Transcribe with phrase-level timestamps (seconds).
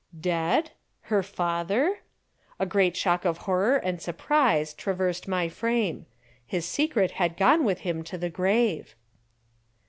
[0.19, 0.71] Dead?
[1.13, 1.99] Her father?
[2.59, 6.07] A great shock of horror and surprise traversed my frame.
[6.43, 8.95] His secret had gone with him to the grave.